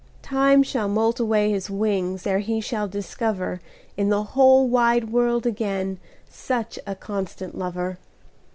[0.23, 3.59] Time shall moult away his wingsEre he shall discoverIn
[4.09, 7.99] the whole wide world againSuch a constant lover.